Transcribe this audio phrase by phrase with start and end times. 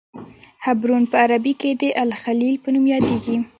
[0.63, 3.35] حبرون په عربي کې د الخلیل په نوم یادیږي.